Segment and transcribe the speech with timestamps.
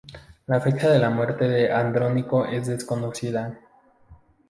[0.47, 3.59] La fecha de la muerte de Andrónico es desconocida.